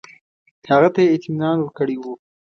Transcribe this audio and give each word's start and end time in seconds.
هغه 0.69 0.89
ته 0.93 0.99
یې 1.03 1.09
اطمینان 1.15 1.57
ورکړی 1.59 1.95
وو. 1.99 2.13